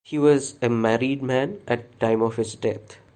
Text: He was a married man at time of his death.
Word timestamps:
He 0.03 0.17
was 0.17 0.55
a 0.63 0.67
married 0.67 1.21
man 1.21 1.61
at 1.67 1.99
time 1.99 2.23
of 2.23 2.37
his 2.37 2.55
death. 2.55 2.97